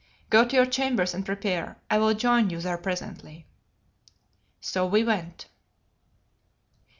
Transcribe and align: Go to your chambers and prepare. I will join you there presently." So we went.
Go 0.31 0.47
to 0.47 0.55
your 0.55 0.65
chambers 0.65 1.13
and 1.13 1.23
prepare. 1.23 1.77
I 1.91 1.99
will 1.99 2.15
join 2.15 2.49
you 2.49 2.59
there 2.59 2.79
presently." 2.79 3.45
So 4.59 4.83
we 4.83 5.03
went. 5.03 5.45